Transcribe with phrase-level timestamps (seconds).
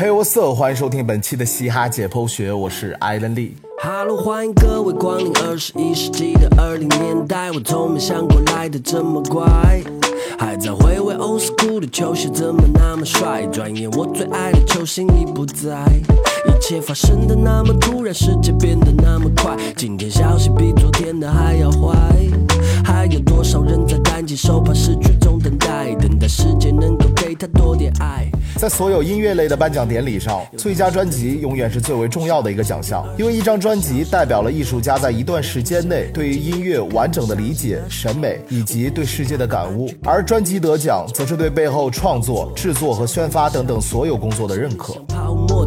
[0.00, 3.56] 嘿，我色，欢迎收听本期的嘻哈解剖学，我是艾伦利。
[3.82, 9.82] 哈喽，欢迎各位光临二十一世纪的二零年代，我从没想过来的这么快，
[10.38, 15.84] 还在回味 old school 的球鞋怎么那么帅，转眼我最爱的球星已不在，
[16.46, 21.96] 一切发生的那么突然，世界变得那么快，今天消息比昨天的还要坏，
[22.98, 28.28] 还有多少人在担惊受怕失去中等待，等待世界能够给他多点爱。
[28.56, 44.94] 在所有音乐类的颁奖典礼上，最佳专辑永远是最为重要的一个奖项，因为一张专辑代表了艺术家在一段时间内对于音乐完整的理解、审美以及对世界的感悟，而专辑得奖则是对背后创作、制作和宣发等等所有工作的认可。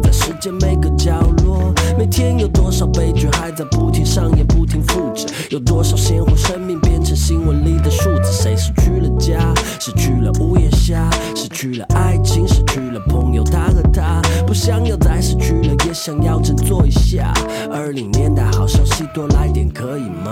[0.00, 5.26] 在世界每个角落，每天有多少悲剧还在不停上演、不停复制？
[5.50, 8.32] 有多少鲜活生命变成新闻里的数字？
[8.32, 17.32] 谁失去了家，失去了屋檐下，失去了爱情，失去了朋友，他和她不想要再失去了，也想要振作一下。
[17.74, 20.30] 二零年代好消息多来点，可以吗？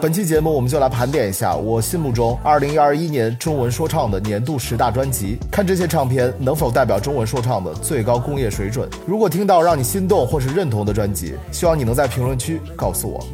[0.00, 8.88] 本期节目我们就来盘点一下我心目中2021年中文说唱的年度十大专辑，看这些唱片能否代表中文说唱的最高工业水准。
[9.06, 13.24] 如果听到让你心动或是认同的专辑，希望你能在评论区告诉我。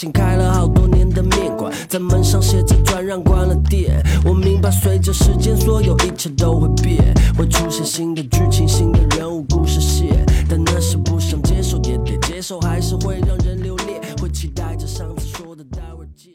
[0.00, 4.00] 现开了好多年的面馆，在门上写着转让关了店。
[4.24, 7.02] 我明白，随着时间，所有一切都会变，
[7.36, 16.32] 会出现新的剧情、新的人物、故事线，但那是不想接受也得接受，还是会让人留恋，会期待着上次说的待会儿见。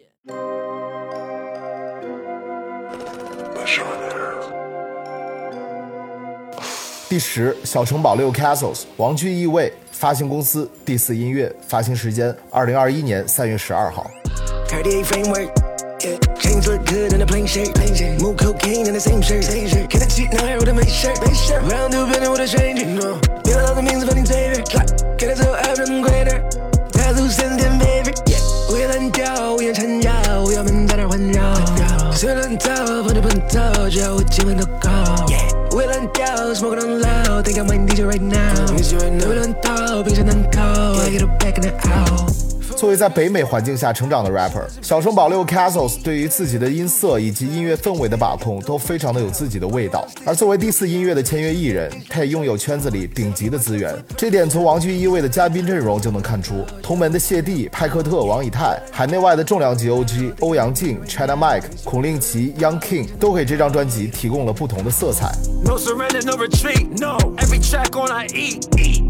[7.08, 9.72] 第十，小城堡六 Castles，王居易位，
[10.04, 14.06] 发行公司第四音乐，发行时间二零二一年三月十二号。
[14.68, 15.48] Cartier framework.
[16.02, 17.74] Yeah, chains look good in a plain shirt.
[17.74, 18.20] Plain shirt.
[18.20, 19.46] Move cocaine in the same shirt.
[19.46, 19.90] Same shirt.
[19.90, 21.22] Can I cheat now with a make shirt?
[21.22, 21.62] Make shirt.
[21.72, 22.86] Round the building with a stranger.
[22.86, 23.18] No.
[23.46, 24.62] Feel all the means of any favor.
[24.70, 24.90] Clap.
[25.18, 26.44] Get it so out from greater.
[26.92, 28.20] 他祖先点 favorite.
[28.26, 28.74] Yeah.
[28.74, 32.12] 为蓝调，无言缠绕，我们在那环绕。
[32.12, 34.90] 虽然逃，碰着碰头，只要我基本都够。
[35.74, 37.46] Will on down, smoking on loud.
[37.46, 38.54] Think I might need you right now.
[38.72, 41.00] Will on top, because I'm cold.
[41.00, 42.53] I get back in the.
[42.84, 50.06] 作为在北美环境下成长的 rapper，小城堡六 Castles 对于自己的音色以及音乐氛围的把控都非常的有自己的味道。
[50.26, 56.56] 而作为第四音乐的签约艺人，他也拥有圈子里顶级的资源，这点从王居一位的嘉宾阵容就能看出。
[56.82, 65.32] 同门的谢帝、派克特、王以太，海内外的重量级 OG 欧阳靖、China Mike、孔令奇、Young King 都给这张专辑提供了不同的色彩。
[65.64, 66.86] No surrender, no retreat.
[67.00, 67.16] No.
[67.38, 68.60] Every track on I ee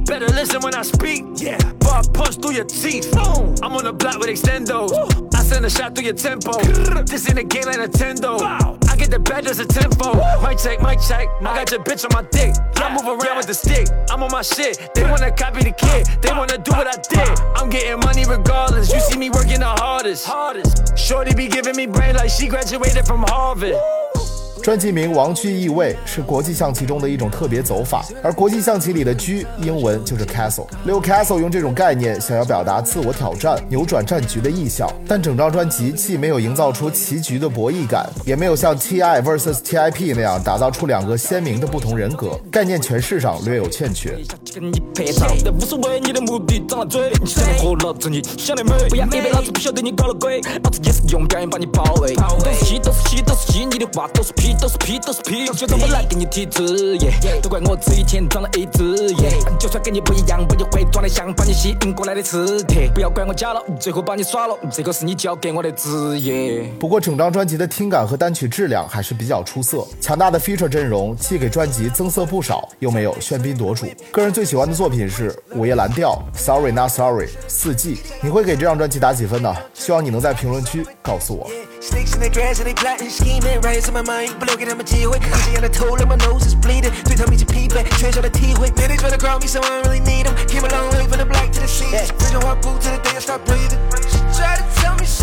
[0.06, 1.24] Better listen when I speak.
[1.36, 1.58] Yeah.
[1.80, 3.12] Bar punch through your teeth.
[3.12, 3.56] Boom.
[3.64, 4.91] I'm on the block with extendos.
[5.34, 6.52] I send a shot through your tempo.
[7.03, 8.40] this ain't a game like Nintendo.
[8.90, 10.13] I get the badge as a tempo.
[10.42, 11.28] Mic check, mic check.
[11.42, 12.53] I got your bitch on my dick.
[12.78, 13.88] I move around with the stick.
[14.09, 14.92] I'm on my shit.
[14.94, 16.08] They wanna copy the kid.
[16.22, 17.40] They wanna do what I did.
[17.56, 18.94] I'm getting money regardless.
[18.94, 20.25] You see me working the hardest.
[20.25, 20.97] Hardest.
[20.97, 23.75] Shorty be giving me brain like she graduated from Harvard.
[24.63, 30.66] 专辑名《王居易位》是国际象棋中的一种特别走法，而国际象棋里的居英文就是 castle。
[30.85, 39.22] 六 castle 用这种概念想要表达自我挑战、扭转战局的意象，但整张专辑既没有营造出棋局的博弈感，也没有像 T.I.
[39.22, 44.18] vs T.I.P 那样打造出两个鲜明的不同人格，概念诠释上略有欠缺。
[54.59, 66.63] 都是屁，都是屁，就让我来给你提字，耶，都怪我自以前装了一只，耶，就算跟你不一样，我也会装得像把你吸引过来的磁铁，不要怪我假了，最后把你耍了，这个是你交给我的职业。
[66.80, 73.86] 不过整张专辑的听感和单曲质量还是比较出色，强大的 feature 阵容既给专辑增色不少，又没有喧宾夺主。
[74.12, 77.98] 个人最喜欢的作品是《午夜蓝调》，Sorry Not Sorry，四季。
[78.22, 79.56] 你会给这张专辑打几分呢？
[79.74, 81.50] 希望你能在评论区告诉我。
[81.83, 83.59] Snakes in the grass and they plotting, scheming.
[83.59, 85.19] Riots in my mind, but look at my deal with.
[85.19, 86.91] Easy on the toe, and my nose is bleeding.
[87.03, 88.74] Three times to pee back, trash on the tea with.
[88.74, 90.33] Then they try to call me, so I don't really need them.
[90.47, 91.91] Came a long way from the black to the sea.
[91.91, 93.83] Bridge on my boot to the day I start breathing.
[94.07, 95.23] She tried to tell me so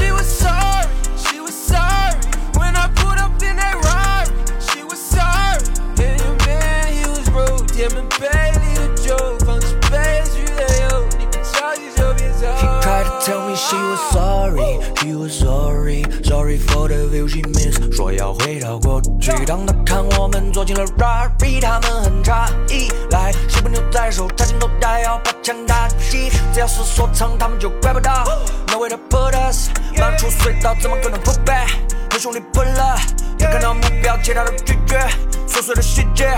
[14.11, 17.95] sorry, she was sorry, sorry for the view she missed。
[17.95, 22.91] 说要回到过去，当他看我们坐进了 Rari，他们很诧异。
[23.11, 26.31] 来，西部牛仔手插进口袋，要把枪打击。
[26.53, 28.25] 只要是说唱，他们就怪不到。
[28.69, 29.69] No way to put us，
[29.99, 31.69] 漫出隧道怎么可能 put back？
[32.11, 32.97] 和兄弟不了，
[33.39, 34.99] 没看到目标，其他的拒绝。
[35.47, 36.29] 琐碎的细节，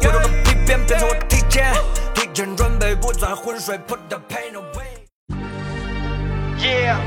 [0.00, 1.72] 回头的批变变成我提前，
[2.14, 4.69] 提前准备，不再浑水，put the pain away。
[6.59, 6.99] Yeah.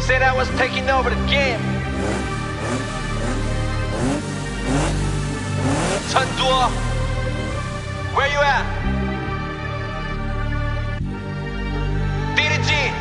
[0.00, 1.60] Said I was taking over the game.
[6.10, 6.70] Chengdu,
[8.14, 8.64] where you at?
[12.36, 12.92] DDG.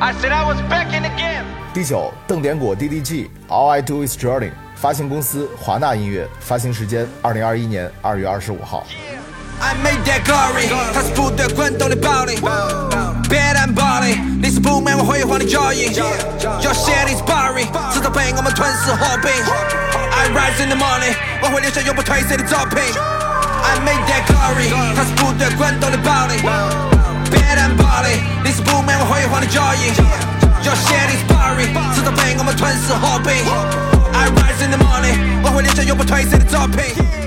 [0.00, 1.44] I said I was back in the game.
[1.72, 8.84] 第九，邓典果 DDG，All I Do Is Dreaming，发行公司华纳音乐，发行时间二零二一年二月二十五号。
[9.60, 12.36] I made that glory，他是部队滚动的暴力，
[13.27, 15.93] Bad and body，，你是不满我辉煌的脚印，
[16.61, 19.29] 要写你是 Barry，迟早被我们吞噬和平。
[20.15, 22.81] I rise in the morning，我会留下永不褪色的照片。
[22.87, 26.39] I made that glory，他是不断滚动的暴力，
[27.29, 29.93] 别担暴力，你是不满我辉煌的脚印，
[30.63, 33.43] 要写你是 Barry，迟早被我们吞噬和平。
[34.13, 37.26] I rise in the morning，我会留下永不褪色的照片。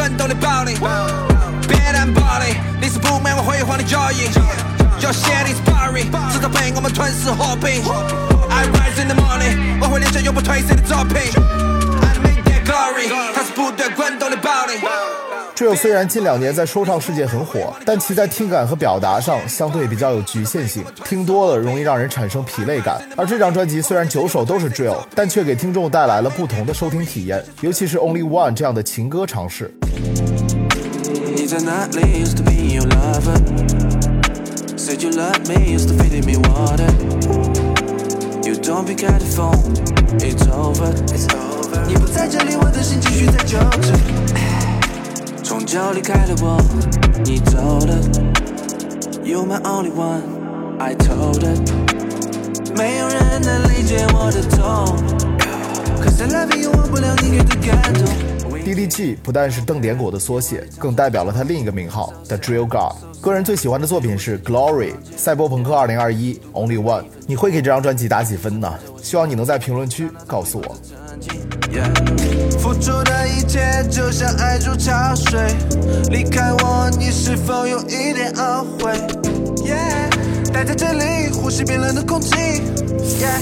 [0.00, 0.78] 滚动的暴力，
[1.68, 4.30] 别担暴力，你是布满我辉煌的脚印，
[4.98, 7.84] 要写你是 Barry，直到被我们吞噬和平。
[8.48, 11.16] I rise in the morning，我会留下永不褪色的作品。
[12.00, 14.80] I made that glory，他是不断滚动的暴力。
[15.60, 22.98] Drill 虽然近两年在说唱世界很火，但其在听感和表达上相对比较有局限性，听多了容易让人产生疲累感。
[23.14, 29.70] 而这张专辑虽然九首都是 drill，但却给听众带来了不同的收听体验，尤其是 Only One 这样的情歌尝试。
[41.86, 44.49] 你不在这里，我的心继续在纠缠。
[45.60, 46.58] 终究离开了我，
[47.22, 48.00] 你走了。
[49.22, 50.22] You my only one,
[50.78, 51.54] I told her.
[52.74, 54.96] 没有人能理解我的痛。
[56.02, 58.06] Cause I love you，忘不了你给的感动。
[58.64, 62.96] DDG 不但是邓典果的缩写，更代表了他另一个名号 The Drill God。
[63.20, 67.04] 个人最喜欢的作品是《Glory》赛博朋克2021 Only One。
[67.26, 68.72] 你会给这张专辑打几分呢？
[69.02, 70.74] 希望你能在评论区告诉我。
[74.10, 75.40] 就像爱如潮水，
[76.10, 78.90] 离开我，你是否有一点懊悔
[79.64, 82.34] ？Yeah，待在这里，呼吸冰冷的空气。
[83.20, 83.40] Yeah，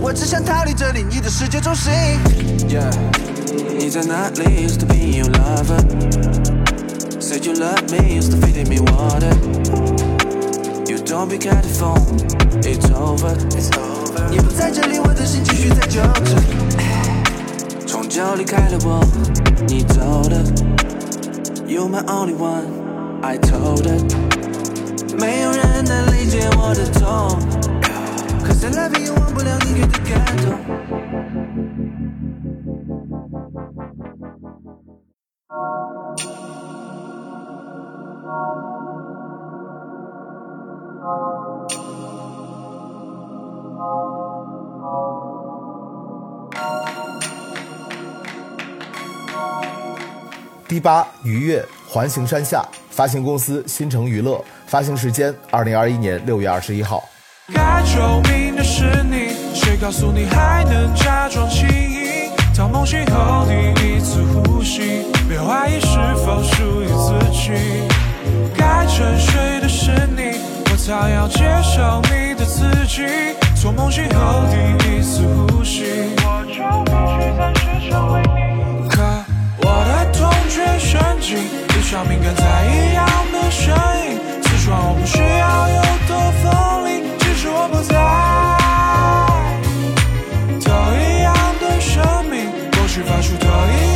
[0.00, 1.92] 我只想逃离这里，你的世界中心。
[2.68, 2.88] Yeah，
[3.76, 5.82] 你在哪里？Used to be your lover.
[7.18, 9.34] Said you love me, used to feed me water.
[10.86, 11.26] You don't
[11.62, 12.16] the phone,
[12.62, 13.34] it's over.
[13.50, 14.30] It's over.
[14.30, 17.15] 你不在这里，我的心继续在纠缠。
[18.16, 18.98] 就离开了我，
[19.68, 20.42] 你走了。
[21.66, 22.64] You're my only one,
[23.20, 24.00] I told her。
[25.20, 27.38] 没有人能理解我的痛
[28.42, 30.56] ，Cause I love you，忘不了你给的感动。
[50.68, 57.08] 第八，愉悦，环形山下，发行公司新城娱乐，发行时间二零二一年六月二十一号。
[57.54, 62.32] 该救命的是你，谁告诉你还能假装轻盈？
[62.56, 67.52] 当梦醒后第一次呼吸，别怀疑是否属于自己。
[68.56, 73.06] 该沉睡的是你，我早要接受你的自己。
[73.54, 74.56] 从梦醒后第
[74.88, 75.84] 一次呼吸，
[76.24, 76.54] 我就
[76.86, 76.90] 必
[77.22, 78.45] 须暂时成为你。
[81.26, 81.34] 可我的痛觉神经，
[81.68, 84.14] 就像敏感在一样的声音。
[84.42, 86.44] 起床我不需要有多锋
[86.86, 87.94] 利，只是我不在。
[90.62, 91.94] 都一样的生
[92.30, 92.34] 命，
[92.72, 93.95] 过去发出都一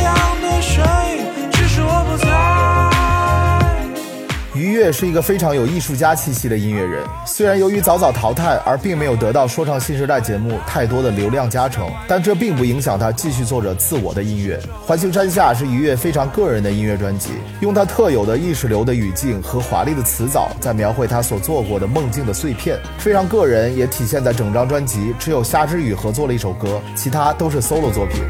[4.89, 5.11] 声音，只是。
[5.11, 7.03] 一个非常有艺术家气息的音乐人。
[7.25, 14.57] 虽然由于早早淘汰而并没有得到说唱新时代节目太多的流量加成，但这并不影响他继续做着自我的音乐。
[14.85, 28.23] 环形山下是愉悦非常个人的音乐专辑，用他特有的意识流的语境和华丽的词藻，在描绘他所做过的梦境的碎片，非常个人，也体现在整张专辑只有夏之雨合作了一首歌，其他都是 solo 作品。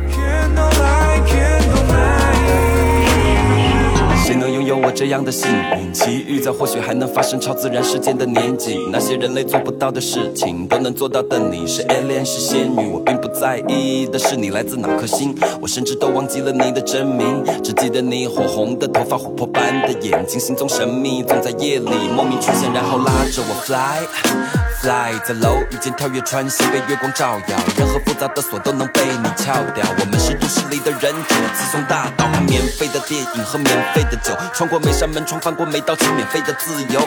[4.72, 5.94] 有我这样的幸运？
[5.94, 24.71] 奇遇在或许还能发生超自然事件的年纪，那些人类做不到的事情都能做到的你，是 alien 是仙女，我并不在意的是你来自哪颗星，我甚至都忘记了你的真名，只记得你火红的头发、琥珀般的眼睛，心中神秘，总在夜里莫名出现，然后拉着我 fly。
[24.82, 29.86] Fly 在楼宇间跳跃穿行，被月光照耀，任何复杂的锁都能被你撬掉。
[30.00, 37.00] 我们是都市里的人主，自从大道，看免费的电影和免费的酒，穿过每扇门窗，翻过每道墙，免费的自由。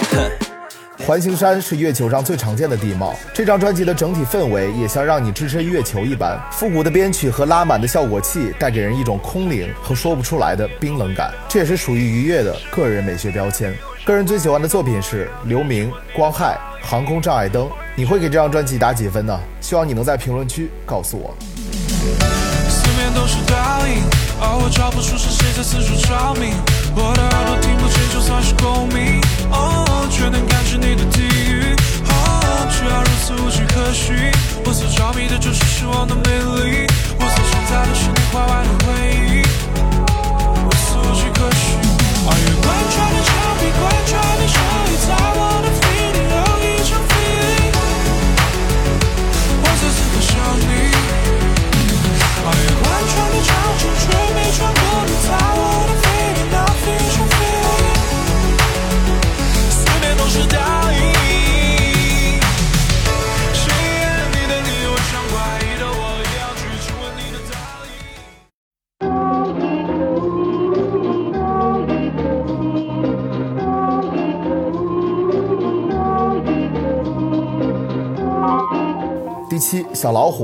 [1.04, 3.16] 环形山是月球上最常见的地貌。
[3.34, 13.74] 这张专辑的整体氛围也像让你置身月球一般，复古的编曲和拉满的效果器带给人一种空灵和说不出来的冰冷感，这也是属于愉悦的个人美学标签。
[14.04, 17.64] 个人最喜欢的作品是《流明》《光害》《航空障碍灯》，
[17.96, 19.40] 你会给这张专辑打几分呢？
[19.62, 21.34] 希望你能在评论区告诉我。
[22.68, 24.02] 四面都是倒影，
[24.42, 26.52] 而我找不出是谁在四处照明。
[26.94, 29.18] 我的耳朵听不见，就算是共鸣，
[29.50, 31.72] 哦，却能感知你的地狱，
[32.04, 34.14] 哦，居然如此无迹可寻。
[34.66, 36.28] 我所着迷的就是失望的美
[36.60, 38.20] 丽，我所承载的是你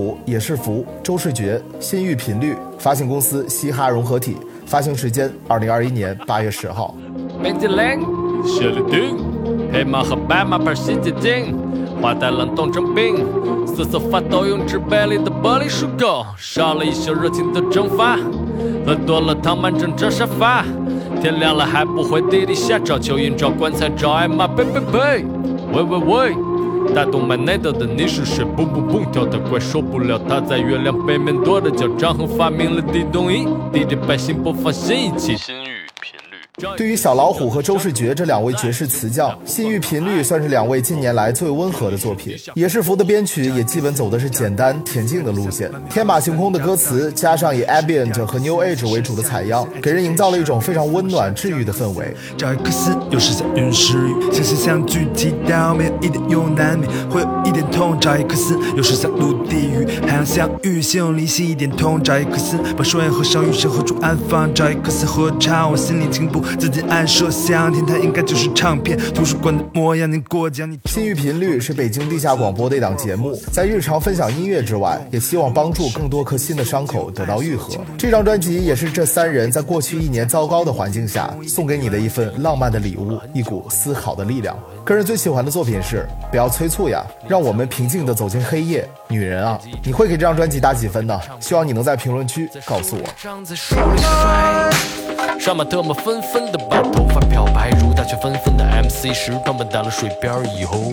[0.00, 6.94] 虎也是福，周世觉，新域频率，发行公司嘻哈融合体，发行时间二零二一年八月十号。
[9.70, 11.54] 黑马和白马牌洗洁精，
[12.00, 13.14] 花带冷冻成冰，
[13.66, 18.16] 瑟瑟发抖用纸杯里的玻璃漱口，少了一宿热情的蒸发，
[18.86, 20.64] 喝多了躺满整张沙发，
[21.20, 25.26] 天亮了还不回地底下找蚯蚓找棺材找艾玛，呸呸呸，
[25.74, 26.36] 喂喂喂。
[26.94, 28.44] 大动脉内斗的你是谁？
[28.56, 30.18] 蹦蹦蹦跳的怪受不了。
[30.28, 35.36] 他在月亮背面跺着脚，张衡发明了地动仪，地地百姓播放新一期。
[36.76, 42.36] 对于小老虎和周世觉这两位爵士词匠，心域频率算是两位近年来最温和的作品。
[42.54, 52.14] 野是福的编曲也基本走的是简单恬静的路线，天马行空的歌词加上以 ambient 和 new age 为主的采样，给人营造了一种非常温暖治愈的氛围。
[52.36, 57.98] 找一颗丝，有时像陨石雨，相信相聚提到没有一点用难免会有一点痛。
[58.00, 62.02] 找一颗丝，有时像陆地雨，海洋相遇，心有灵犀一点通。
[62.02, 64.52] 找一颗丝，把双眼合上，与神合住安放。
[64.54, 70.10] 找一颗丝合唱，我心里情不自禁暗设想，天台应该就是唱片图书馆的模样。
[70.10, 77.74] 你过奖，你心域频率是北京地下广播的一档节目，在日常分享音乐之外，也希望帮助更多颗心的伤口得到愈合。
[77.96, 84.56] 这张专辑也是这三人在过去一年糟糕的环境下送给你的一份浪漫的礼物，一股思考的力量。
[84.84, 88.88] 个人最喜欢的作品是《不要催促呀》，让我们平静地走进黑夜。
[89.08, 91.20] 女人啊，你会给这张专辑打几分呢？
[91.38, 93.04] 希望你能在评论区告诉我。
[95.40, 100.92] 长在手里甩，杀马特们纷纷的把头发漂白，如大雪纷纷的 MC 时装扮到了水边儿以后，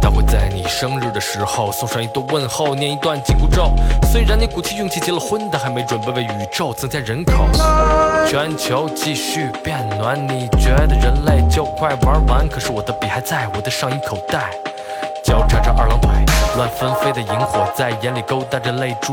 [0.00, 3.70] 他会在你生日的时候送上一段问候，念一段紧箍咒。
[4.10, 7.46] 虽然你鼓起勇气结了婚，但还没准备为宇宙增加人口。
[8.26, 12.48] 全球继续变暖，你觉得人类就快玩完？
[12.48, 14.50] 可是我的笔还在我的上衣口袋。
[15.22, 16.10] 交叉着二郎腿，
[16.56, 19.12] 乱纷飞的萤火在眼里勾搭着泪珠，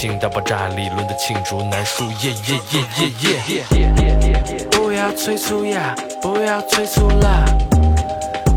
[0.00, 2.82] 庆祝即兴大爆炸理论的罄竹难书，耶耶耶
[3.20, 4.66] 耶耶！
[4.70, 7.44] 不要催促呀，不要催促啦，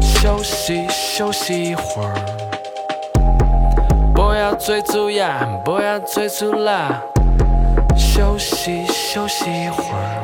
[0.02, 2.16] 休息休息一会儿。
[4.16, 7.02] 不要催促呀，不要催促啦，
[7.98, 10.23] 休息休息一会儿。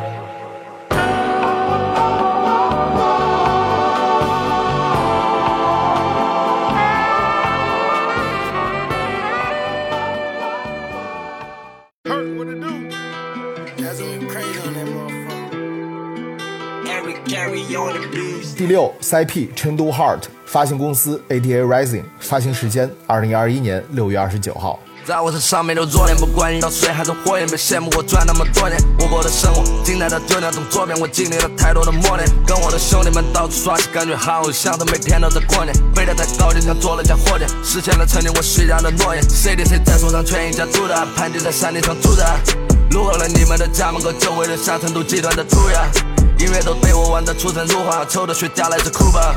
[18.69, 24.79] 六，CP Chengdu Heart，发行公司 ADA Rising，发行时间二零二一年六月二十九号。
[25.03, 28.79] 在我身上没有弱点，不管遇到谁还是火焰，别羡慕我赚那么多年。
[28.99, 32.29] 我过的生活，精彩的丢那种作品，我经历了太多的磨练。
[32.45, 35.73] 跟我的兄弟们到处耍起，感觉好像是每天都在过年。
[35.95, 39.23] 飞得太高，就像坐了架火箭，实现了曾经我许下的诺言。
[39.23, 42.23] CDC 在树上全一家独大，盘踞在山顶上住的。
[42.91, 45.89] 路过了你们的家门口，就为了下成都集团的主呀。
[46.39, 49.35] 音乐都被我玩得出神入化，抽的雪茄来自库巴。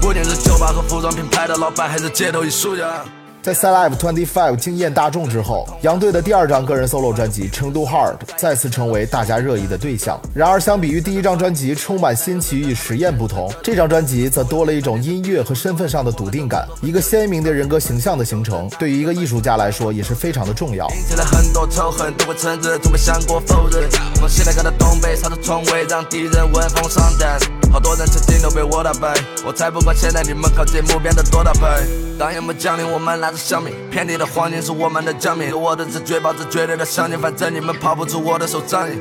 [0.00, 3.04] 不仅是酒吧和服装品牌的老板，还是街头艺术家。
[3.44, 10.18] 在 Celive Twenty Five 惊艳大众之后，杨队的第二张个人 solo 专辑《成都 Hard》再次成为大家热议的对象。
[10.34, 20.86] 然而，相比于第一张专辑充满新奇与实验不同，这张专辑则多了一种音乐和身份上的笃定感，一个鲜明的人格形象的形成，对于一个艺术家来说也是非常的重要。
[21.14, 23.86] 了很多仇恨，都会承认，从没想过否认。
[24.14, 27.38] 从西南看到东北，杀出重围，让敌人闻风丧胆。
[27.74, 29.12] 好多人曾经都被我打败，
[29.44, 31.84] 我才不管现在你们靠近目变得多大牌。
[32.16, 35.52] 当夜幕降临，我们拿着香米，遍地的黄金是我们的奖品。
[35.52, 38.96] 我的直觉保持绝对的相信，反正你们跑不出我的手掌印。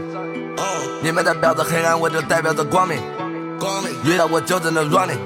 [1.03, 2.97] 你们代表着黑暗，我就代表着光明。
[4.03, 5.19] 遇到我就只能 running。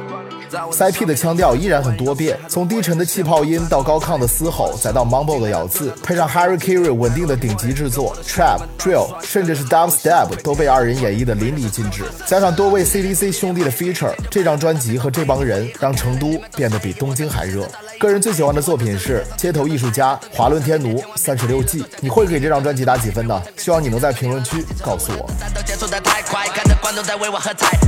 [0.71, 12.03] CP 的腔调依然很多变，从低沉的气泡音到高亢的嘶吼，再到 mumble 的咬字，配上 Harry Carey 稳定的顶级制作，trap、drill，甚至是 dubstep 都被二人演绎的淋漓尽致。
[12.25, 17.67] 加上多位 CDC 兄弟的 feature，这张专辑和这帮人让成都变得比东京还热。
[17.99, 23.41] 个人最喜欢的作品是《街头艺术家》《华伦天奴》《三十六计》，你会给这张专辑打几分呢？
[23.57, 25.27] 希望你能在评论区告诉我。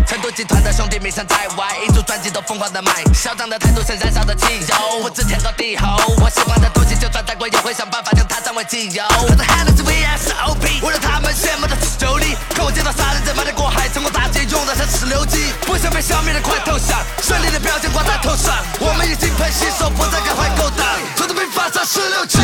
[0.07, 2.91] 成都集团的兄弟名声在外，一出专辑都疯狂的卖。
[3.13, 5.85] 嚣张的态度像燃烧的汽油，不知天高地厚。
[6.17, 9.03] 我喜欢的东西，就算再贵，也会想办法将它占为己有。
[9.29, 12.35] 我的 hand 是 VSOP，为了他们羡慕的持久力。
[12.55, 15.53] 看我见到杀人者满地过海，成功打击用的是十六计。
[15.61, 18.57] 不想被消灭的快投降，胜利的表情挂在头上。
[18.79, 20.87] 我们已经喷洗手，不再赶快勾当。
[21.17, 22.39] 从头被发上十六计。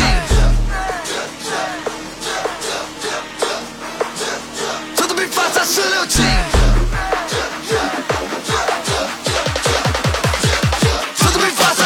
[4.94, 6.22] 从头被发上十六计。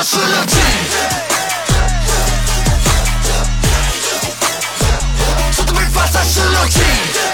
[0.01, 0.61] 头被发上十六计。
[5.53, 7.30] 从头被发上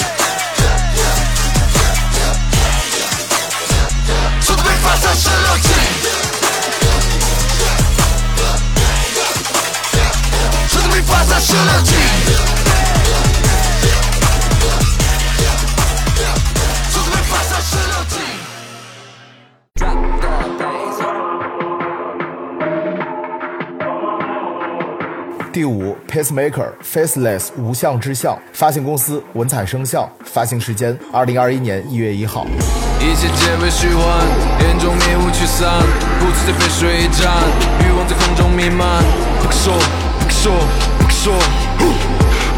[26.27, 32.47] ，Pacemaker Faceless 无相之相，发行公司文采声像，发行时间二零二一年一月一号。
[33.01, 34.05] 一切皆为虚幻，
[34.61, 35.83] 眼中迷雾驱散，
[36.19, 37.31] 不自飞水一战，
[37.81, 39.05] 欲望在空中弥漫。
[39.41, 39.75] 不可说，
[40.19, 40.53] 不可说，
[40.99, 41.31] 不可说，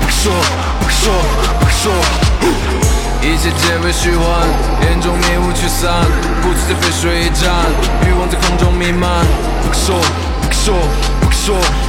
[0.00, 0.32] 不可说，
[0.80, 1.12] 不可说，
[1.58, 1.92] 不可说。
[3.20, 4.48] 一切皆为虚幻，
[4.82, 6.06] 眼中迷雾驱散，
[6.40, 7.52] 不自飞水一战，
[8.06, 9.26] 欲望在空中弥漫。
[9.62, 9.98] 不可说，
[10.40, 10.74] 不可说，
[11.20, 11.87] 不可说，不可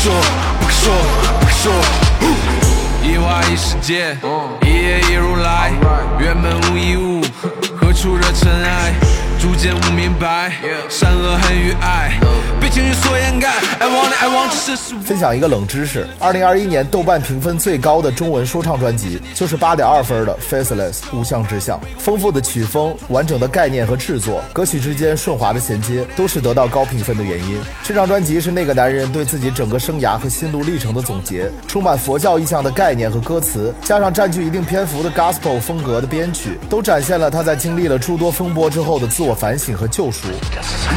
[0.00, 0.12] 说，
[0.60, 0.94] 不可说，
[1.40, 1.72] 不可说。
[3.02, 4.16] 一花一世界，
[4.62, 5.72] 一叶一如来，
[6.20, 7.20] 原本无一物，
[7.76, 8.94] 何处惹尘埃？
[9.40, 10.52] 逐渐我明白，
[10.88, 12.18] 善恶恨与爱
[12.60, 13.54] 被情绪所掩盖。
[13.78, 15.00] I want it, I want it，这是我。
[15.00, 21.78] 分享一个冷知识：二零二一年豆瓣评分最高的中文说唱专辑就是八点二分的《Faceless 无相之相》。
[21.98, 27.60] 丰富的曲风、完整的概念和制作，歌曲之间顺滑的衔接，都是得到高评分的原因。
[27.84, 40.28] 这张专辑是那个男人对自己整个生涯和心路历程的总结，充满佛教意象的概念和歌词，加上占据一定篇幅的 Gospel 风格的编曲，都展现了他在经历了诸多风波之后的自我反省和救赎。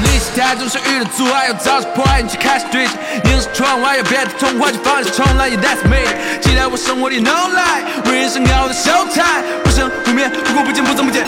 [0.03, 2.91] 历史太重，是遇到阻碍，要早日破坏，你去开始对峙。
[3.23, 5.97] 凝视窗外，有别的童话，去放弃重来，Yeah that's me。
[6.41, 11.25] 期待我生活里 no lie，为人生高的 show time，不生不灭，不过不见，不增不减。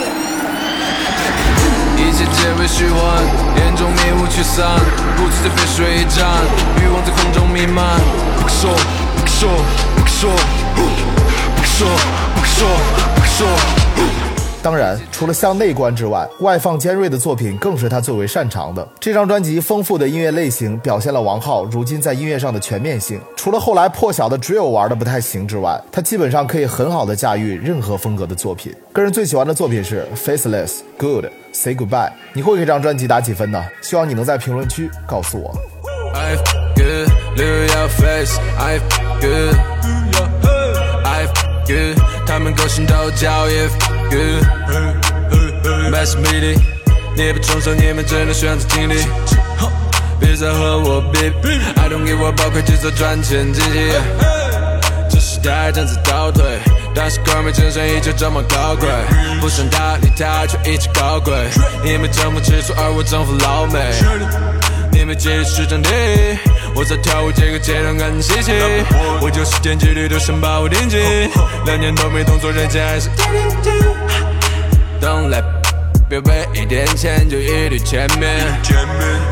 [1.95, 3.23] 一切皆为虚幻，
[3.57, 4.79] 眼中迷雾驱散，
[5.15, 6.25] 不自飞水一战，
[6.81, 7.99] 欲望在空中弥漫。
[8.39, 8.71] 不可说，
[9.15, 9.49] 不可说，
[9.95, 10.31] 不可说，
[11.55, 11.87] 不可说，
[12.35, 12.67] 不可说，
[13.15, 13.82] 不可说。
[14.63, 18.87] 当然，除了向内观之外，外放尖锐的作品更是他最为擅长的。
[18.97, 23.19] 这张专辑丰富的音乐类型表现了王浩如今在音乐上的全面性。
[23.35, 28.73] 除了后来破晓的 drill 玩的不太行之外，他基本上可以很好的驾驭任何风格的作品。
[28.93, 32.13] 个人最喜欢的作品是 Faceless Good Say Goodbye。
[32.31, 33.61] 你会给这张专辑打几分呢？
[33.81, 35.53] 希望你能在评论区告诉我。
[42.25, 43.67] 他们勾心斗角也
[44.13, 44.43] good.
[45.91, 46.59] Mass meeting,
[47.15, 48.95] 你不重生，你们只能选择经历。
[50.19, 51.19] 别再和我比
[51.75, 53.91] ，I don't give a 包括制作赚钱机器。
[55.09, 56.43] 这时代正在倒退，
[56.95, 58.89] 但是哥们精神依旧这么高贵。
[59.41, 61.33] 不想搭理他，却一直高贵。
[61.83, 63.79] 你们征服吃醋，而我征服老美。
[64.91, 65.89] 你们继续整地，
[66.73, 68.51] 我在跳舞这个阶段更稀奇。
[69.21, 70.97] 我就是点击率都想把我定级，
[71.65, 73.09] 两年都没动作，人家还是。
[75.03, 75.43] Don't let
[76.07, 78.39] 别为一点钱就一律见面，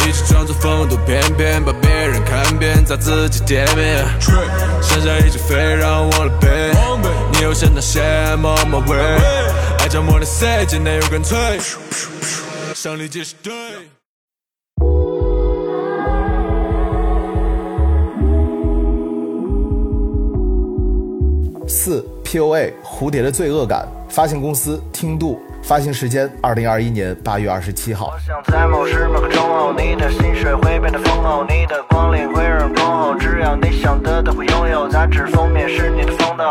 [0.06, 4.06] 一起装作风度翩翩，把别人看扁，砸自己店面。
[4.82, 6.74] 剩下一只飞让我来背，
[7.32, 9.00] 你又想当先莫莫位，
[9.80, 11.58] 爱将我的赛季内容干脆，
[12.76, 13.54] 胜利即是对。
[21.66, 28.14] 四 POA 蝴蝶的罪恶感，发行公司听度，发行时间二零二一年八月二十七号。
[33.20, 36.44] 只要你想得到会拥有，杂志封面是你的风头。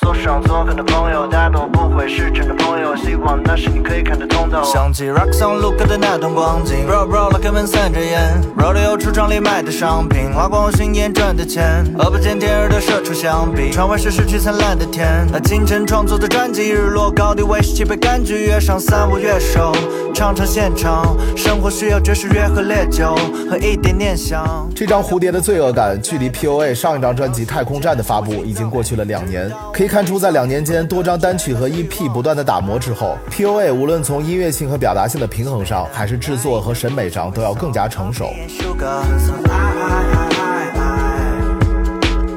[0.00, 2.94] 坐上做客的朋友，大多不会是真的朋友。
[2.96, 4.62] 希望那是你可以看得通透。
[4.64, 15.26] 想起 Rock Song Look 的那段光景，Bro Bro 拉开门散着烟，Rodeo 橱窗里卖的商品，花光心眼赚的钱，和不见天日的社畜相比，窗外是失去灿烂的天。
[15.32, 19.72] 那清晨创作的专辑，日落高低威士忌杯柑橘，约上三五乐手，
[20.14, 23.16] 唱唱现场，生活需要爵士乐和烈酒
[23.50, 24.68] 和一点念想。
[24.74, 38.30] 这张蝴蝶的罪恶感，距离 POA 上一张专辑《太空站》的发布已经过去了两年，可以看出，在两年间多张单曲和 EP 不断的打磨之后，POA 无论从音乐性和表达性的平衡上，还是制作和审美上，都要更加成熟。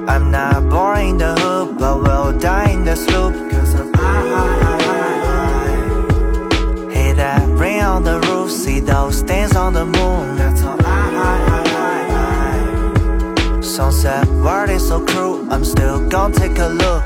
[0.08, 3.34] I'm not born in the hood, but will die in the sloop.
[3.52, 3.92] Cause I'm
[6.90, 10.38] Hey, that rain on the roof, see those stains on the moon.
[10.38, 10.78] That's all
[13.62, 17.04] Sunset world is so cruel, I'm still gonna take a look.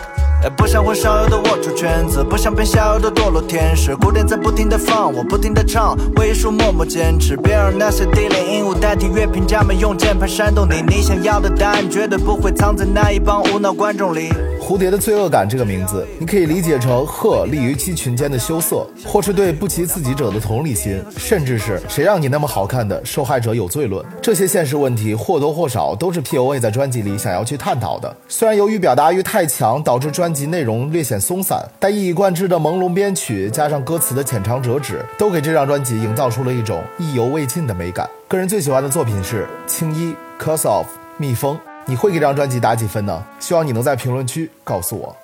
[0.55, 3.95] 不想混少有的龌龊圈子，不想变小有的堕落天使。
[3.95, 7.35] 鼓点在不停的放，我不停的唱，为艺术默默坚持。
[7.35, 10.83] 别让那些低劣鹦鹉代替乐评家们用键盘煽动你。
[10.87, 14.31] 你想要的答案绝对不会藏在那一帮无脑观众里。
[14.65, 24.03] 蝴蝶的罪恶感这个名字，你可以理解成鹤立于鸡群间的羞涩，或是对不及自己者的同理心，甚至是谁让你那么好看的受害者有罪论。
[24.19, 28.11] 这些现实问题或多或少都是 POA 在专辑里想要去探讨的。
[28.27, 38.09] 虽然由于表达欲太强，导致专辑内容略显松散，但一以贯之的朦胧编曲加上歌词的浅尝辄止，都给这张专辑营造出了一种意犹未尽的美感。
[38.27, 40.87] 个人最喜欢的作品是《青衣》，Cause of
[41.19, 41.55] 蜜蜂。
[41.87, 43.23] 你会给这张专辑打几分呢？
[43.39, 45.15] 希望你能在评论区告诉我。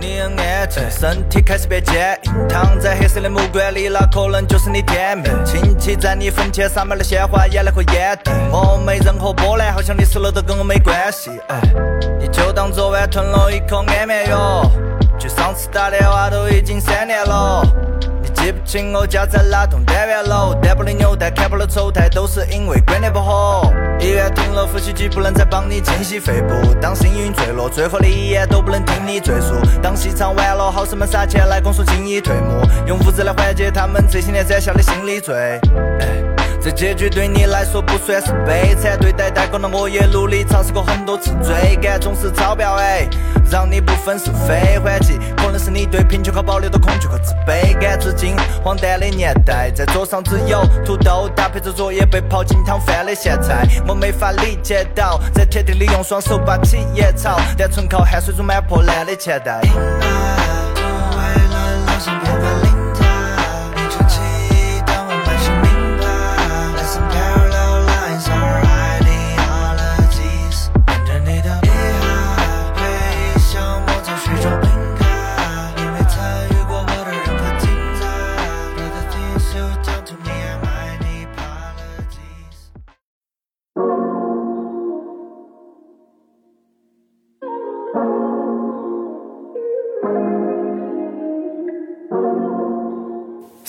[0.00, 5.30] 你很安静，身体开始变坚硬，躺在黑色的木柜里，那可能就是你天命。
[5.44, 8.30] 亲戚在你坟前撒满了鲜花，眼泪和烟蒂。
[8.50, 11.30] 我没任何波澜，好像你死了都跟我没关系。
[11.48, 11.60] 哎，
[12.18, 14.62] 你就当昨晚吞了一颗安眠药，
[15.18, 17.62] 距上次打电话都已经三年了。
[18.48, 23.70] 对不清我家在哪栋单元楼，单薄的纽带，看破了丑态，都是因为观念不合。
[24.00, 26.54] 医院停了呼吸机，不能再帮你清洗肺部。
[26.80, 29.52] 当幸运坠落，最后的遗言都不能听你赘述。
[29.82, 35.60] 当戏场完了，好生们撒钱来公诉轻易退幕，用物质来缓解他们这些年攒下的心理罪。
[36.00, 36.06] 哎
[36.68, 43.08] 这结局对你来说不算是悲惨，对待代工的我也努力尝试过很多次，追赶总是超标哎，
[43.50, 47.98] 让你不分是非还击，可能是你对贫穷和保留的恐惧和自卑感。
[47.98, 59.62] 至今荒诞的年代，在桌上只有土豆搭配着作业被泡进汤饭的咸菜，我没法理解到，在铁地里用双手拔起野草，单纯靠汗水装满破烂的钱袋。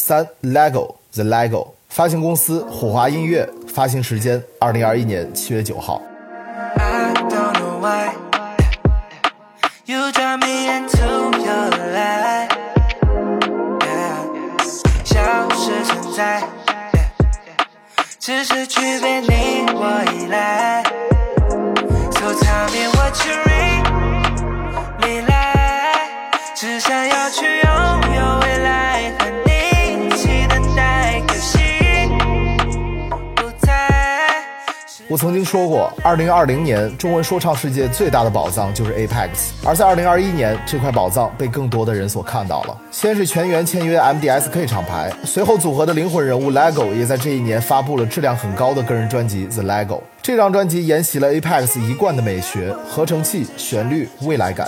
[0.10, 6.02] 三 Lego The Lego 发行公司火花音乐，发行时间二零二一年七月九号。
[18.20, 20.84] 只是区别你我依赖。
[22.14, 23.49] So tell me what you
[35.10, 42.78] 我曾经说过，二零二零年中文说唱世界最大的宝藏就是 Apex，而在二零二一年，这块宝藏被更多的人所看到了。
[42.92, 50.00] 先是全员签约 MDSK 厂牌，随后组合的灵魂人物 LEGO 也在这一年发布了质量很高的个人专辑 The LEGO。
[50.22, 54.68] 这张专辑沿袭了 Apex 一贯的美学，合成器、旋律、未来感。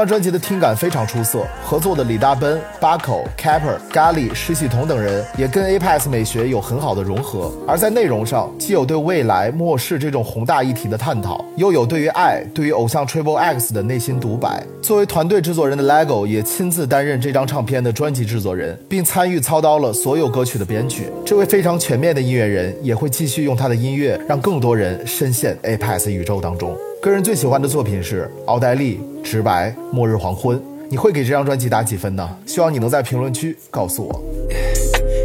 [0.00, 7.52] 张专辑的听感非常出色，合作的李大奔、巴口、Capper、咖喱、施系统等人也跟 Apex 美学有很好的融合。
[7.68, 14.64] 而在内容上，既有对未来、末世这种宏大议题的探讨，又有对于爱、对于偶像 Triple X 的内心独白。
[14.80, 21.12] 作为团队制作人的 LEGO 也亲自担任这张唱片的专辑制作人，并参与操刀了所有歌曲的编曲。
[21.26, 26.74] 这位非常全面的音乐人也会继续用他的音乐让更多人深陷 Apex 宇宙当中。
[27.02, 30.62] 个人最喜欢的作品是奥黛丽、直白、末日黄昏。
[30.90, 32.28] 你会给这张专辑打几分呢？
[32.44, 34.22] 希望你能在评论区告诉我。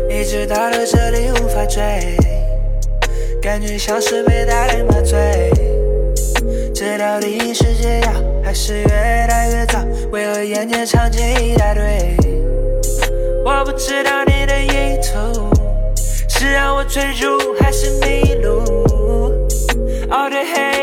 [0.09, 2.15] 一直到了这里无法追，
[3.41, 5.51] 感觉像是被大雷麻醉。
[6.73, 8.11] 这到底是解药
[8.41, 9.83] 还是越来越早？
[10.11, 12.15] 为何眼前场景一大堆？
[13.43, 15.49] 我不知道你的意图
[16.29, 18.63] 是让我追逐还是迷路
[20.09, 20.74] ？All the hate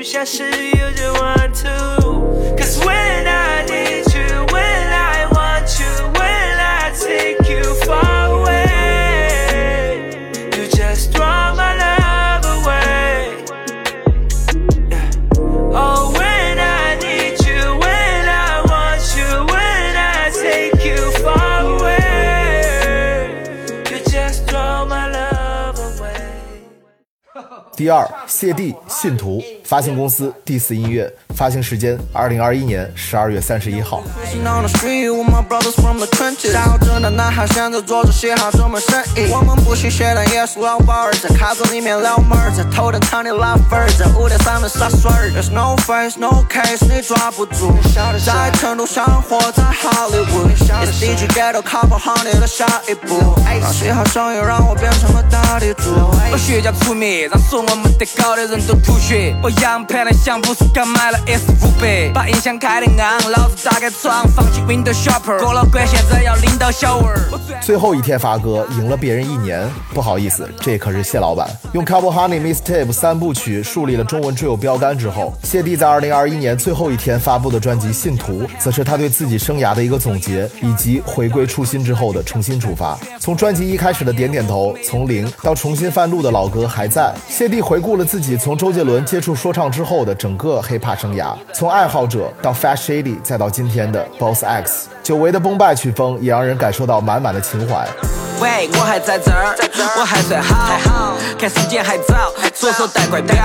[0.00, 6.90] 剧，像是 you just want to。Cause when I need you, when I want you, when I
[6.98, 10.08] take you far away,
[10.56, 13.44] you just throw my love away.
[14.88, 15.10] Yeah.
[15.74, 23.28] Oh, when I need you, when I want you, when I take you far away,
[23.90, 26.14] you just throw my love away.
[27.76, 28.08] 第二，
[28.41, 34.01] 谢帝信徒，发行公司第四音乐，发行时间二零二一年十二月三十一号。
[36.99, 39.31] 的男孩现在做着生意。
[39.31, 45.29] 我们不信邪但也是老板儿，在卡座里面撩妹儿，在头等舱里拉分儿，在五点三分耍水儿。
[45.29, 47.71] There's no face no case，你抓不住。
[48.25, 49.61] 在成都生活在
[51.83, 53.35] 谱行业的下一步。
[53.45, 55.91] 让嘻哈生意让我变成了大地主。
[56.31, 58.05] 我学家出名，让说我没得
[67.61, 69.67] 最后一天发歌，赢了别人一年。
[69.93, 82.97] 不好意思，这可是谢老板用《Couple Honey Mistape》三部曲树立了中文 drill 标杆之后，谢帝在二零二一年最后一天发布的专辑《信徒》，则是他对自己生涯的一个总结，以及回归初心之后的重新出发。
[83.19, 97.87] 从专辑一开始的点点头，从零到重新翻录的老歌还在，谢帝回顾了自己己从周杰伦接触说唱之后的整个 hiphop 生涯，从爱好者到 Fat Shady，再到今天的 Boss X，久违的崩败曲风也让人感受到满满的情怀。
[98.39, 99.55] 喂，我还在这儿，
[99.99, 103.35] 我还算好，还好看时间还早，左手带块表，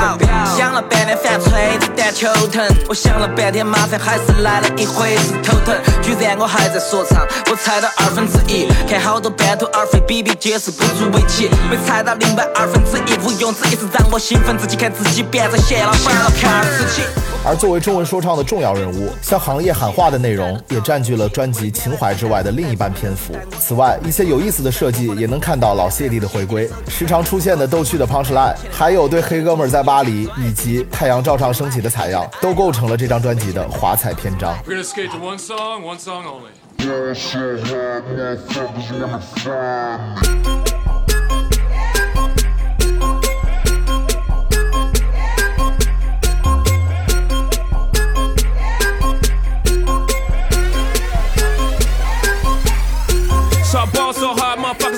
[0.57, 15.57] 想了半天犯锤子蛋球疼，我想了半天麻烦还是来了一回是头疼，居然我还在说唱，我猜到二分之一，看好多半途而废比比皆是不足为奇，没猜到另外二分之一毋庸置疑是让我兴奋，自己看自己变成
[16.05, 17.05] 板了，看儿事情。
[17.45, 23.33] 而作为中文说唱的重要人物，向行业喊话的内容也占据了专辑情怀之外的另一半篇幅。
[23.61, 34.53] 此外，一些有意思的设计也能看到老谢帝的回归，时常出现的逗趣的 punch line，还有对黑哥们儿在巴黎以及太阳照常升起的采样，都构成了这张专辑的华彩篇章。
[34.67, 36.51] We're gonna skate to one song, one song only.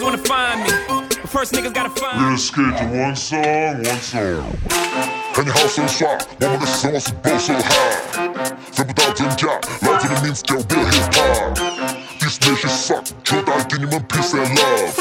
[0.07, 0.69] wanna find me.
[0.87, 2.25] But first niggas gotta find me.
[2.31, 4.43] Let's skate to one song, one song。
[5.33, 6.07] 看你好手耍，
[6.39, 7.97] 我们的生活是 blow so high，
[8.71, 9.47] 分不到真假，
[9.81, 14.93] 老子的名字叫 Real Hip Hop。This nation suck，就带给你们 peace and love。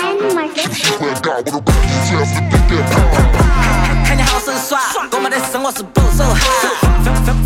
[0.57, 1.37] 喜不喜欢尬？
[1.37, 3.11] 我的 rap 是最好的 big and pop。
[4.07, 4.81] 看你好生耍，
[5.13, 6.41] 我们的生活是不手哈，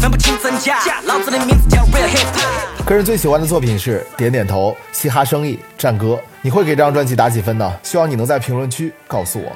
[0.01, 2.83] 分不清真假，老子的名字叫 Real Hip Hop。
[2.83, 6.19] 个人最喜欢的作品是《点点头》、嘻哈生意、战歌。
[6.41, 7.71] 你会给这张专辑打几分呢？
[7.83, 9.53] 希望你能在评论区告诉我。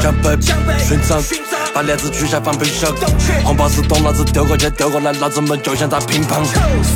[0.00, 0.30] 江北
[0.78, 1.22] 寻常，
[1.74, 2.90] 把链子取下放冰箱。
[3.44, 6.42] 红宝石咚，老子丢过去丢过来，老子们就像打乒乓。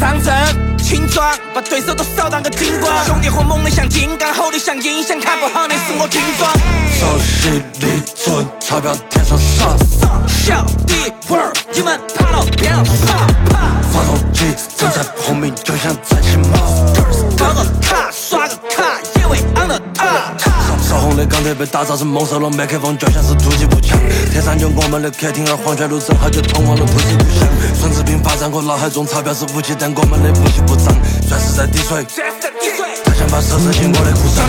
[0.00, 0.32] 上阵，
[0.78, 3.04] 轻装，把对手都扫荡个精光。
[3.04, 6.50] 兄弟伙猛的像金刚，吼的像鹰，想看不好的是我军装。
[6.98, 9.68] 手心里存，钞票天上闪。
[10.26, 11.12] 小弟
[11.72, 13.26] 你们跑到边上耍。
[13.92, 16.58] 发动机正在轰鸣，就像在起锚。
[17.36, 20.38] 搞个卡，刷个卡，野味 on the up。
[20.82, 23.98] 烧红的钢铁被打造成猛兽龙，麦克风就像是突击步枪。
[24.30, 27.48] 天上有我们的客厅，而黄泉路正好就通往了土地故乡。
[27.74, 30.94] 孙子兵发展过脑海中钞票是武器，但我们的武器不脏，
[31.28, 32.04] 钻石在滴水。
[33.40, 33.58] 兄
[33.92, 33.98] 弟。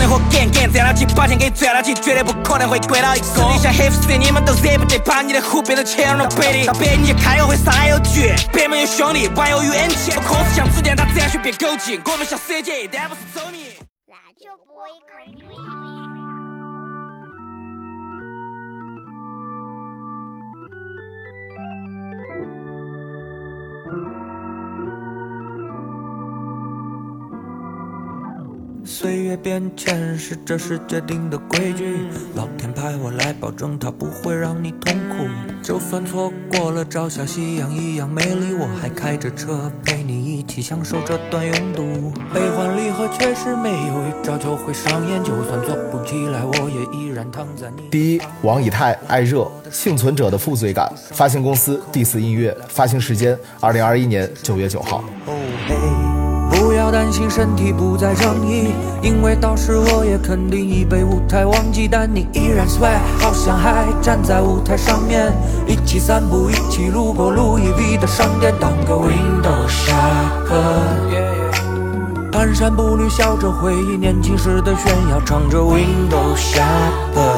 [0.06, 3.24] 伙干干赚了几把钱给赚了几，绝对不可能会归到一个。
[3.24, 6.66] 实力像黑富士，你们都惹不得，把你的虎变成前二龙白的。
[6.66, 10.14] 到北你开个会上来有局，北门有兄弟，玩有 UNT。
[10.16, 12.00] 我控制像子弹，他这样去变狗急。
[12.04, 13.76] 我们像 CJ，，但不是周密。
[28.86, 35.26] 岁月变迁是这世界定的规矩，老天派我来保证它不会让你痛苦。
[35.60, 42.12] 就算错过了朝霞夕阳一样美丽，我还开着车陪你一起享受这段拥堵。
[42.32, 47.88] 悲欢离合确实没有一朝就会上演，就算做不起来，我也依然躺在你。
[47.90, 50.88] 第一，王以太，爱热，幸存者的负罪感。
[51.10, 55.02] 发行公司第四音乐，发行时间二零二一年九月九号。
[55.24, 56.05] 不
[56.86, 58.70] 要担心身体不再正义，
[59.02, 65.32] 因为到时我也肯定已被舞台忘记，但你依然 swag，好像还站在舞台上面，
[65.66, 70.54] 一起散步，一起路过路易 V 的商店，当个 window shopper。
[72.30, 77.34] 蹒跚步履，笑着回忆年轻时的炫耀，唱着 window shopper。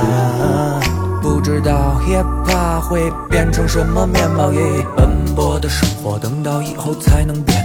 [1.23, 4.61] 不知道 hip hop 会变成什么面貌，也
[4.95, 7.57] 奔波的生活，等到以后才能变。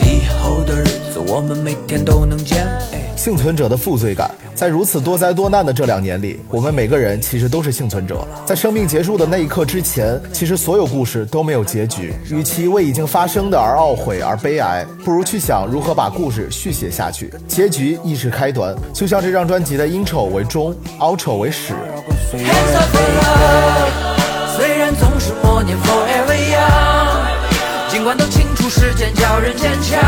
[0.00, 0.86] 以后的日
[1.18, 2.66] 子，我们每天都能见。
[3.16, 8.26] 幸存者的负罪感，在如此多灾多难的这两年里，我们每个人其实都是幸存者。
[8.46, 12.14] 在生命结束的那一刻之前，其实所有故事都没有结局。
[12.30, 17.32] 与其为已经发生的而懊悔而悲哀，不如去想如何把故事续写下去。
[17.48, 21.74] 结局亦是开端，就像这张专辑的 intro 为终，outro 为始。
[22.32, 29.98] Hands up for love，虽然总是默念 forever young，尽管都清楚时间叫人坚强。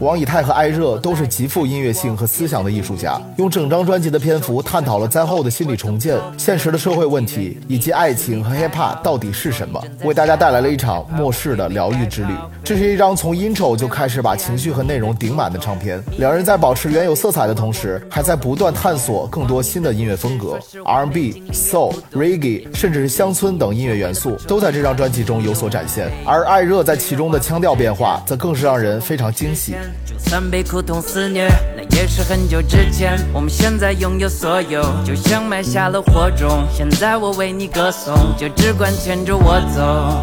[0.00, 12.32] 王以太和艾热都是极富音乐性和思想的艺术家，用整张专辑的篇幅探讨了灾后的心理重建、现实的社会问题，以及爱情和 hiphop 到底是什么，为大家带来了一场末世的疗愈之旅。
[12.64, 16.02] 这是一张从 intro 就开始把情绪和内容顶满的唱片。
[16.16, 26.10] 两人在保持原有色彩的同时，还在不断探索更多新的音乐风格，R&B、Soul、Reggae，甚至是乡村等音乐元素都在这张专辑中有所展现。
[26.24, 29.74] 而艾热在其中的腔调变化，则更是让人非常惊喜。
[30.04, 33.18] 就算被苦痛肆虐，那也是很久之前。
[33.32, 36.66] 我们现在拥有所有，就像埋下了火种。
[36.72, 40.20] 现在我为你歌颂，就只管牵着我走。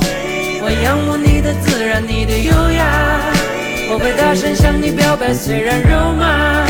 [0.61, 3.21] 我仰慕你的自然，你的优雅。
[3.89, 6.65] 我会大声向你表白，虽然肉麻，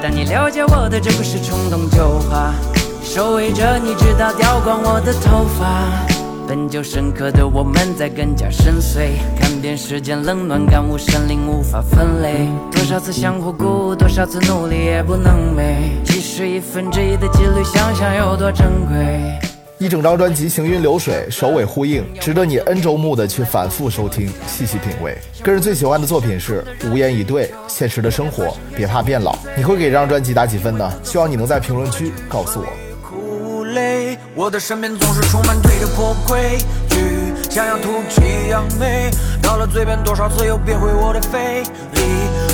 [0.00, 2.54] 但你了解我的，这不是冲动就话。
[3.02, 6.11] 守卫着你，直到掉光我的头发。
[6.54, 12.46] 本就深刻的我们在更加深邃，看遍世间冷暖，感悟生灵无法分类。
[12.70, 15.92] 多少次想活过，多少次努力也不能美。
[16.04, 19.32] 即使一分之一的几率，想想有多珍贵。
[19.78, 25.16] 一整张专辑行云流水，首尾呼应，值得你 N 周目的去反复收听，细细品味。
[25.42, 29.34] 个人最喜欢的作品是《无言以对》，现实的生活，别怕变老。
[29.56, 30.92] 你会给这张专辑打几分呢？
[31.02, 32.91] 希望你能在评论区告诉我。
[34.34, 36.56] 我的身边总是充满对的破规
[36.88, 39.10] 矩，想要吐气扬眉，
[39.42, 41.62] 到了嘴边多少次又憋回我的肺
[41.94, 42.02] 里，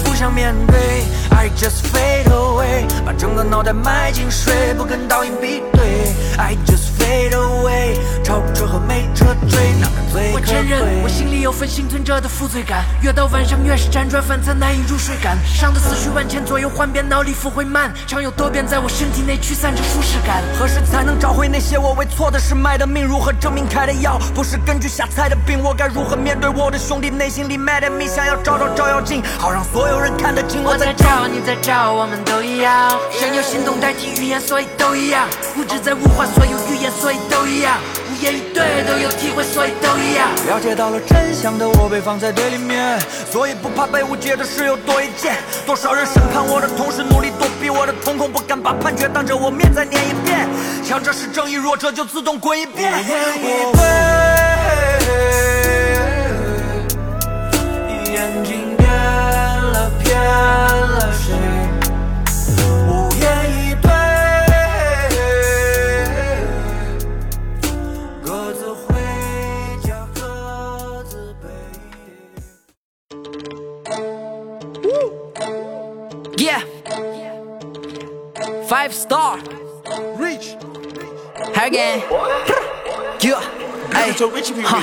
[0.04, 11.08] 不想面对，I just fade away，把整个脑袋埋进水，不跟倒影比对，I just fade away，超车和没车追，哪个最我承认，我？
[11.08, 15.38] 心里有份幸存者的负罪感，越到晚上越是辗转反侧，难以入睡感。
[15.46, 20.42] 伤的思绪万千，左右幻变，脑里复回慢，常有多变在我身体内驱散着舒适感。
[20.58, 23.06] 何时才能找回那些我为错的事卖的命？
[23.06, 25.62] 如何证明开的药不是根据瞎猜的病？
[25.62, 28.06] 我该如何面对我的兄弟内心里 mad at me？
[28.06, 31.26] 想要找到照妖镜，好让所有人看得清我在我在找。
[31.26, 32.92] 你在照，我们都一样。
[33.10, 35.26] 想有行动代替语言，所以都一样。
[35.56, 37.78] 物质在物化所有语言，所以都一样。
[38.10, 40.28] 无言以对，都有体会，所以都一样。
[40.48, 42.98] 了解到了真相的我被放在对立面，
[43.30, 45.36] 所以不怕被误解的事有多一件。
[45.64, 50.48] 多少人审判我的同时努力躲避我的瞳孔，不敢把判决当着我面再念一遍。
[50.84, 52.92] 强者是正义，弱者就自动滚一遍。
[58.10, 61.67] 眼睛骗了骗了谁？
[78.68, 79.38] Five star.
[80.18, 80.56] Reach.
[81.54, 82.02] Again.
[83.20, 83.40] Yeah.
[83.94, 84.82] 哎，哈，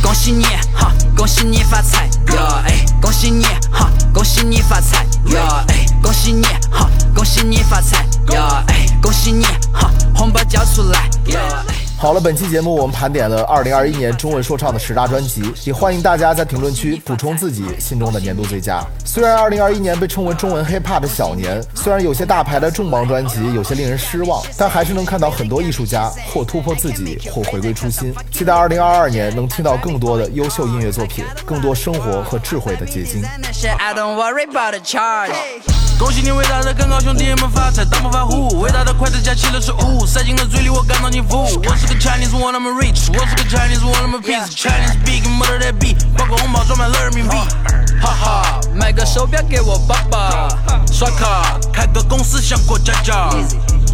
[0.00, 2.62] 恭喜你哈，恭喜你发财呀！
[2.64, 5.04] 哎，恭喜你哈，恭喜你发财
[5.34, 5.64] 呀！
[5.68, 8.62] 哎，恭喜你哈，恭喜你发财呀！
[8.68, 11.64] 哎，恭喜你哈，红包交出来呀！
[11.98, 18.84] 好了，本期节目我们盘点了2021年中文说唱的十大专辑，也欢迎大家在评论区补充自己心中的年度最佳。
[19.02, 28.14] 虽然2021年被称为中文 hiphop 的小年，虽然有些大牌的重磅专辑有些令人失望，但还是能看到很多艺术家或突破自己，或回归初心。
[28.30, 33.22] 期待2022年能听到更多的优秀音乐作品，更多生活和智慧的结晶。
[35.98, 38.60] 恭喜你伟大的，刚刚兄弟们发财，当不发户。
[38.60, 40.68] 伟大的筷子夹起了食物，塞进了嘴里。
[40.68, 47.36] 我感到你服务，我是个 chinese，我那么 rich，我是个 chinese，我那么 peace，chinese big，没得得比，包括红包装满了人民币。
[48.00, 50.48] 哈哈，买个手表给我爸爸，
[50.92, 53.14] 刷卡开个公司，想过家家。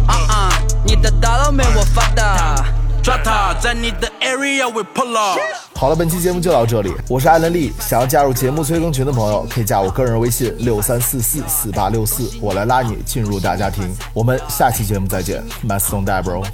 [0.05, 2.65] 啊啊，你的大佬没我发达。
[3.03, 5.37] 抓他，在你的 area we pull up。
[5.75, 7.73] 好了，本期节目就到这里，我是艾伦丽。
[7.77, 13.93] 想要加入节目催更群的朋友，可以加我个人微信六三四四四八六四，我来拉你进入大家庭。
[14.13, 16.45] 我们下期节目再见，Mass Don't Die Bro。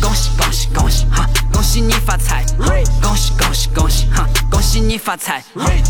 [0.00, 1.28] 恭喜恭喜恭喜哈！
[1.64, 2.44] 恭喜你发财！
[3.00, 4.28] 恭喜恭喜恭喜哈！
[4.50, 5.42] 恭喜你发财！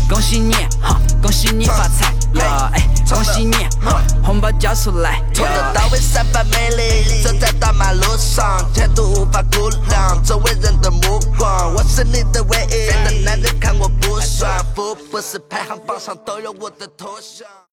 [0.09, 0.97] 恭喜你哈！
[1.21, 2.71] 恭喜你发财呀！
[2.73, 4.01] 哎，恭喜你哈！
[4.23, 5.21] 红包交出来！
[5.33, 12.69] 从头到尾散发魅力，走在大马路上，前途无法估量，周围人的目光，我是你的唯一。
[12.69, 17.45] 别的男人看我不爽，福布斯排行榜上都有我的头像。